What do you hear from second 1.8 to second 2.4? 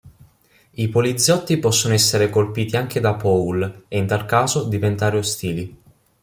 essere